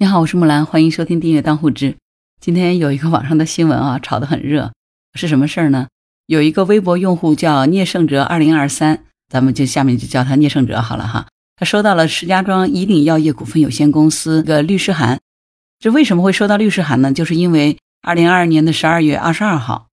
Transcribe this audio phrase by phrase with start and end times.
[0.00, 1.96] 你好，我是木兰，欢迎收听订阅当户知。
[2.40, 4.72] 今天有一个网上的新闻啊，炒得很热，
[5.14, 5.88] 是什么事儿呢？
[6.26, 11.26] 有一个微博用户叫聂胜哲二零二三，咱们就下面就叫他聂胜哲好了哈。
[11.56, 15.18] 他收到了石家庄以岭药业股份有限公司的律师函。
[15.80, 17.12] 这为什么会收到律师函呢？
[17.12, 19.88] 就是因为二零二二年的十二月二十二号，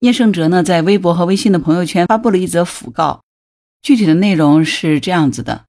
[0.00, 3.20] 聂胜哲呢在微博和微信的朋友圈发布了一则讣告，
[3.82, 5.66] 具体的内容是这样子的：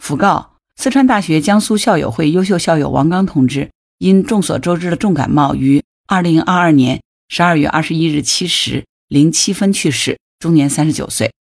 [0.00, 0.49] 讣告。
[0.82, 11.34] 四川大学江苏校友会优秀校友王刚同志因众所周知的重感冒，于二零二二年十二月二十一日七时零七分去世，终年三十九岁。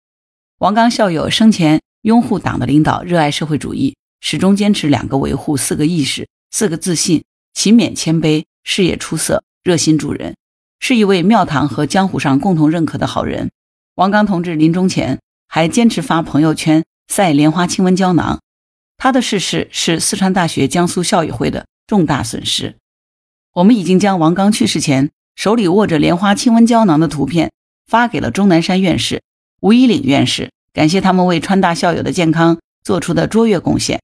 [0.57, 10.35] 王刚校友生前拥护党的领导，热爱社会主义，始终坚持两个维护、四个意识、四个自信，勤勉谦卑，事业出色，热心助人，
[10.81, 13.49] 是一位庙堂和江湖上共同认可的好人。
[13.95, 18.41] 王刚同志临终前还坚持发朋友圈晒莲花清瘟胶囊。
[18.99, 22.75] 他的逝世是四川大学江苏校友会的重大损失。
[23.53, 27.49] 我们已经将王刚去世前手里握着莲花清瘟胶囊的图片
[27.87, 29.23] 发给了钟南山院士、
[29.61, 34.01] 吴以岭院士，感谢他们为川大校友的健康做出的卓越贡献。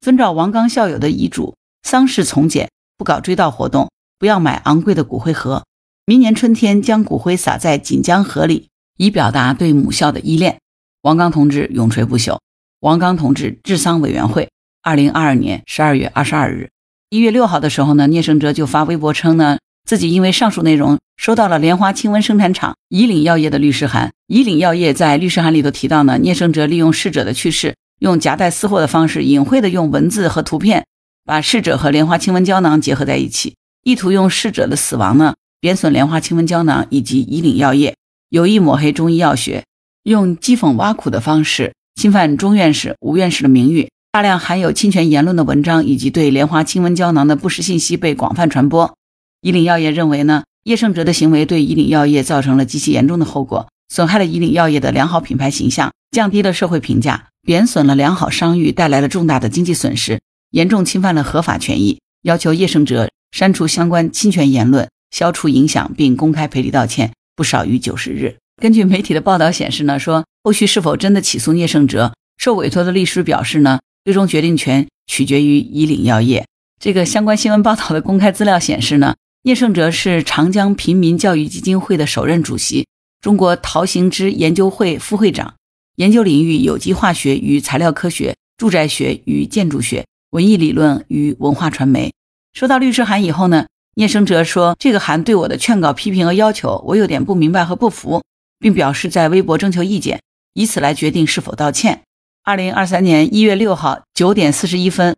[0.00, 5.64] 遵照王刚校友的遗嘱，丧事从简，不搞追悼活动，不要买昂贵的骨灰盒。
[6.06, 10.60] 明年春天将骨灰撒在锦江河里，以表达对母校的依恋。
[11.02, 12.38] 王刚同志永垂不朽。
[12.80, 14.50] 王刚同志治丧委员会，
[14.82, 16.70] 二零二二年十二月二十二日，
[17.10, 24.12] 一月六号的时候呢，聂胜哲就发微博称呢，自己因为上述内容收到了莲花清瘟生产厂以岭药业的律师函。
[24.28, 30.86] 以岭药业在律师函里头提到呢，聂胜哲利用逝者的去世，用夹带私货的方式，隐晦的用文字和图片
[31.24, 37.96] 把逝者和莲花清瘟胶囊结合在一起，意图用逝者的死亡呢，贬损莲花清瘟胶囊以及以岭药业，
[38.28, 39.64] 有意抹黑中医药学，
[40.04, 41.72] 用讥讽挖苦的方式。
[41.98, 48.94] 侵犯钟院士、吴院士的名誉，大量含有侵权言论的文章以及对莲花清瘟胶囊的不实信息被广泛传播。
[49.42, 60.20] 以岭药业认为呢，叶胜哲的行为对以岭药业造成了极其严重的后果，损害了以岭药业的良好品牌形象，降低了社会评价，贬损了良好商誉，带来了重大的经济损失，
[60.52, 68.36] 严重侵犯了合法权益，要求叶胜哲删除相关侵权言论，消除影响，并公开赔礼道歉，不少于九十日。
[68.60, 76.44] 根据媒体的报道显示呢，说后续是否真的起诉聂胜哲，受委托的律师表示呢，最终决定权取决于以岭药业。
[76.80, 79.14] 这个相关新闻报道的公开资料显示呢，
[79.44, 82.88] 聂胜哲是长江平民教育基金会的首任主席，
[83.20, 85.54] 中国陶行知研究会副会长，
[85.94, 92.12] 研究领域有机化学与材料科学、住宅学与建筑学、文艺理论与文化传媒。
[92.54, 98.20] 收到律师函以后呢，聂胜哲说，这个函对我的劝告、批评和要求，我有点不明白和不服。
[98.58, 100.20] 并表示在微博征求意见，
[100.54, 102.02] 以此来决定是否道歉。
[102.44, 105.16] 二零二三年一月六号九点四十一分，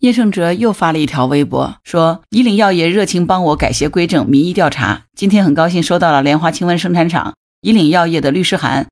[0.00, 5.04] 叶胜哲又发了一条微博，说：“以岭药业热情帮我改邪归正，民意调查。
[5.16, 8.86] 今天很高兴收到了莲花清瘟生产厂以岭药业的律师函，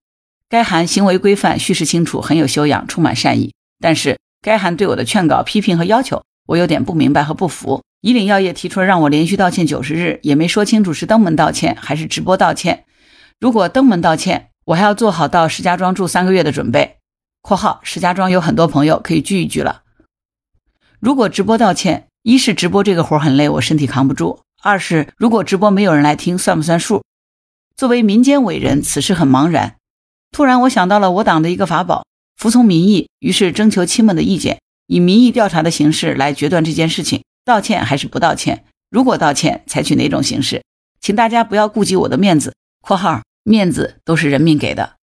[0.48, 3.52] 该函行为规范，叙事清楚，很有修养，充满善意。
[3.78, 7.82] 但是该函对我的劝告、批评和要求，我有点不明白和不服。
[8.00, 12.84] 以岭药业提出了让我连续道歉九十日，也没说清楚是登门道歉还是直播道歉。”
[13.38, 16.96] 如果登门道歉，我还要做好到石家庄住三个月的准备。
[17.42, 19.82] （括号石家庄有很多朋友可以聚一聚了。）
[20.98, 27.04] 如果直播道歉，一是直播这个活很累，我身体扛不住；二是如果直播没有人来听，算不算数？
[27.76, 29.76] 作为民间伟人，此事很茫然。
[30.32, 38.64] 突然，我想到了我党的一个法宝——服从民意，于是征求亲们的意见，以民意调查的形式来决断这件事情：道歉还是不道歉？
[38.90, 40.62] 如果道歉，采取哪种形式？
[41.00, 42.54] 请大家不要顾及我的面子。
[42.80, 44.96] （括号）面子都是人民给的，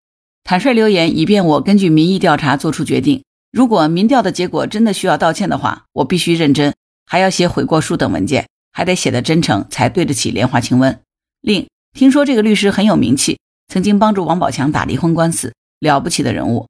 [0.42, 3.22] 坦率留言，以便我根据民意调查做出决定。
[3.52, 6.74] 如果民调的结果真的需要道歉的话，我必须认真，
[7.06, 10.98] 还要写悔过书等文件，还得写的真诚，才对得起莲花清瘟。
[11.40, 13.38] 另听说这个律师很有名气，
[13.68, 16.66] 曾经帮助王宝强打离婚官司，了不起的人物。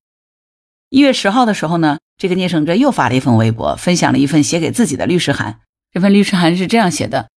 [0.91, 5.61] 一月十号的时候呢，这个聂胜哲又发了一份微博，分享了一份写给自己的律师函。
[5.91, 7.31] 这份律师函是这样写的：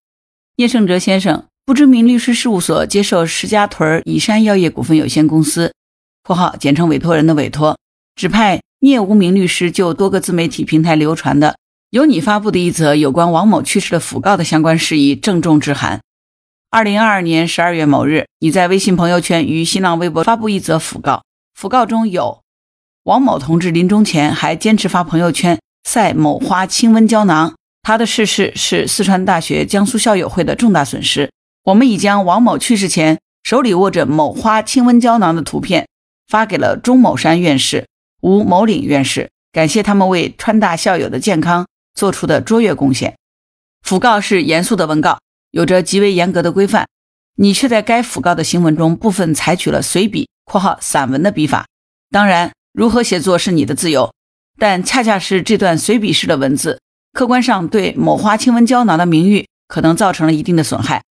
[0.58, 1.46] 聂胜哲先生。
[1.66, 5.74] 不知名律师事务所接受石家屯以山药业股份有限公司
[6.24, 7.76] （括号简称委托人的委托），
[8.16, 11.56] 指派聂无名律师就多个自媒体平台流传的
[11.90, 16.02] 由你发布的一则有关王某去世的讣告的相关事宜郑重致函。
[16.70, 21.24] 二零二二年十二月某日，你在微信朋友圈与新浪微博发布一则讣告，
[21.60, 22.44] 讣告中有
[23.06, 31.32] 王某同志临终前还坚持发朋友圈晒某花清瘟胶囊，他的逝世是四川大学江苏校友会的重大损失。
[31.66, 35.88] 我们已将王某去世前手里握着某花清瘟胶囊的图片
[36.28, 37.88] 发给了钟某山院士、
[38.22, 41.66] 吴某岭院士，感谢他们为川大校友的健康
[41.96, 43.16] 做出的卓越贡献。
[43.84, 45.18] 讣告是严肃的文告，
[45.50, 46.88] 有着极为严格的规范，
[47.36, 51.66] 你却在该讣告的行文中部分采取了随笔（括号散文）的笔法。
[52.12, 54.14] 当然，如何写作是你的自由，
[54.60, 56.80] 但恰恰是这段随笔式的文字，
[57.14, 61.02] 客观上对某花清瘟胶囊的名誉可能造成了一定的损害。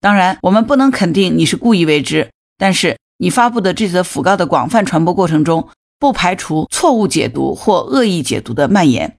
[0.00, 5.68] 当然，我们不能肯定你是故意为之，但是你发布的这则讣告的广泛传播过程中，
[5.98, 9.16] 不排除错误解读或恶意解读的蔓延。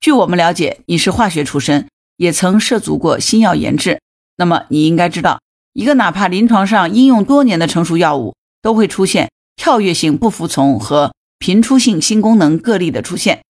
[0.00, 1.88] 据我们了解，你是化学出身，
[2.18, 4.00] 也曾涉足过新药研制，
[4.36, 5.40] 那么你应该知道，
[5.72, 13.40] 一个哪怕临床上应用多年的成熟药物，都会出现跳跃性不服从和频出性新功能个例的出现。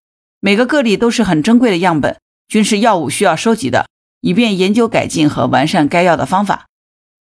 [0.41, 2.17] 每个个例都是很珍贵的样本，
[2.47, 3.89] 均是药物需要收集的，
[4.21, 6.67] 以便研究改进和完善该药的方法。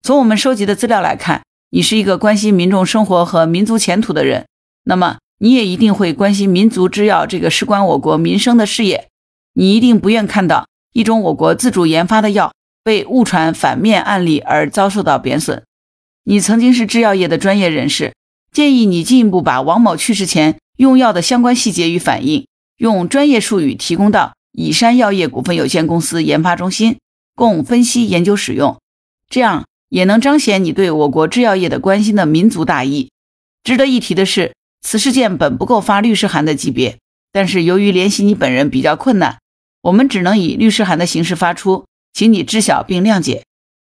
[0.02, 4.46] 从我们收集的资料来看，你是一个关心民众生活和民族前途的人，
[4.84, 9.08] 那么你也一定会关心民族制药这个事关我国民生的事业。
[9.54, 12.52] 你一定不愿看到一种我国自主研发的药
[12.84, 15.64] 被误传反面案例而遭受到贬损。
[16.24, 18.14] 你曾经是制药业的专业人士，
[18.52, 22.46] 建议你进一步把王某去世前用药的相关细节与反应，
[22.76, 26.98] 用专业术语提供到以山药业股份有限公司研发中心，
[27.36, 28.76] 供分析研究使用。
[29.30, 29.64] 这样。
[29.90, 33.10] 也能彰显你对我国制药业的关心的民族大义。
[33.62, 36.98] 值得一提的是，此事件本不够发律师函的级别，
[37.32, 39.38] 但是由于联系你本人比较困难，
[39.80, 43.46] 我们只能以律师函的形式发出，请你知晓并谅解。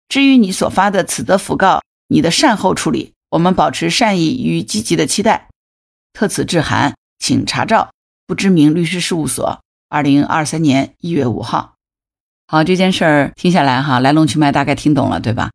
[0.09, 5.49] 至于你所发的此则讣告，你的善后处理，我们保持善意与积极的期待。
[6.15, 7.93] 特此致函，请查照
[8.27, 11.75] 不知名律师事务所，二零二三年一月五号。
[12.47, 15.51] 好，这件事儿听下来哈，来龙去脉大概听懂了，对吧？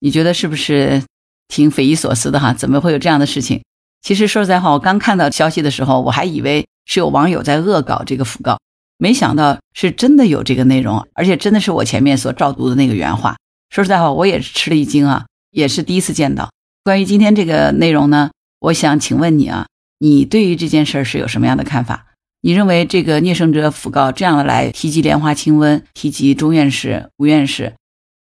[0.00, 1.04] 你觉得是不是
[1.46, 2.52] 挺匪夷所思的哈？
[2.52, 3.62] 怎么会有这样的事情？
[4.02, 8.58] 其实说实在话，我刚看到消息的时候，我还以为是有网友在恶搞这个讣告，
[8.98, 13.36] 没想到是真的有这个内容，而且真的是我前面所照读的那个原话。
[13.70, 16.50] 说实在话，我也是吃了一惊啊，也是第一次见到。
[16.82, 19.66] 关于今天这个内容呢，我想请问你啊，
[19.98, 22.06] 你对于这件事儿是有什么样的看法？
[22.40, 27.74] 你认为这个聂胜哲讣告这样的来提及莲花清瘟，提及钟院士、吴院士，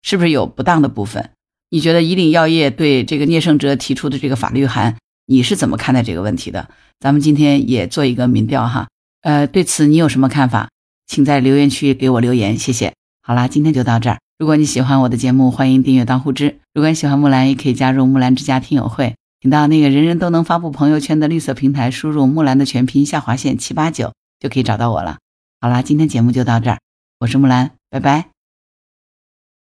[0.02, 1.30] 是不是有不当的部分？
[1.70, 4.96] 你觉得以岭药业对这个聂胜哲提出的这个法律函，
[5.26, 6.68] 你是怎么看待这个问题的？
[6.98, 8.88] 咱们今天也做一个民调哈，
[9.22, 10.68] 呃，对此你有什么看法？
[11.06, 12.92] 请在留言区给我留言，谢谢。
[13.22, 14.18] 好啦，今天就到这儿。
[14.38, 16.58] 如果你喜欢我的节目，欢迎订阅当户知。
[16.74, 25.18] 如果你喜欢木兰，也可以加入木兰之家听友会，请到那个人人都能发布朋友圈的绿色平台，输入木兰的全拼下划线七八九，就可以找到我了。
[25.60, 26.78] 好啦，今天节目就到这儿，
[27.20, 28.37] 我是木兰，拜拜。